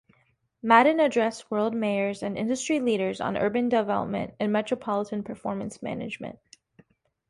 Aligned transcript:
Madden 0.63 0.99
addressed 0.99 1.51
world 1.51 1.75
mayors 1.75 2.23
and 2.23 2.35
industry 2.35 2.79
leaders 2.79 3.21
on 3.21 3.37
urban 3.37 3.69
development 3.69 4.33
and 4.39 4.51
Metropolitan 4.51 5.21
Performance 5.21 5.83
Management. 5.83 6.39